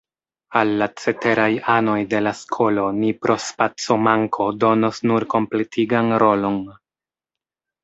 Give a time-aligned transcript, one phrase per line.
[0.59, 6.61] Al la ceteraj anoj de la skolo ni pro spacomanko donos nur kompletigan rolon.